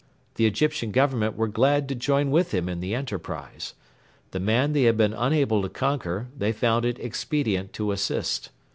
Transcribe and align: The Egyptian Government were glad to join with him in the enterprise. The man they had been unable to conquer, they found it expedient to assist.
The 0.33 0.47
Egyptian 0.47 0.89
Government 0.89 1.35
were 1.37 1.47
glad 1.47 1.87
to 1.87 1.93
join 1.93 2.31
with 2.31 2.55
him 2.55 2.67
in 2.67 2.79
the 2.79 2.95
enterprise. 2.95 3.75
The 4.31 4.39
man 4.39 4.73
they 4.73 4.85
had 4.85 4.97
been 4.97 5.13
unable 5.13 5.61
to 5.61 5.69
conquer, 5.69 6.27
they 6.35 6.51
found 6.53 6.85
it 6.85 6.97
expedient 6.97 7.71
to 7.73 7.91
assist. 7.91 8.49